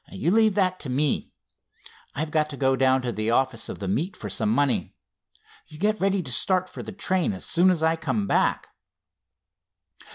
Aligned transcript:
"You 0.11 0.31
leave 0.31 0.55
that 0.55 0.79
to 0.79 0.89
me. 0.89 1.31
I've 2.15 2.31
got 2.31 2.49
to 2.49 2.57
go 2.57 2.75
down 2.75 3.03
to 3.03 3.11
the 3.11 3.29
offices 3.29 3.69
of 3.69 3.77
the 3.77 3.87
meet 3.87 4.17
for 4.17 4.31
some 4.31 4.49
money. 4.49 4.95
You 5.67 5.77
get 5.77 6.01
ready 6.01 6.23
to 6.23 6.31
start 6.31 6.67
for 6.71 6.81
the 6.81 6.91
train 6.91 7.33
as 7.33 7.45
soon 7.45 7.69
as 7.69 7.83
I 7.83 7.95
come 7.97 8.25
back." 8.25 8.69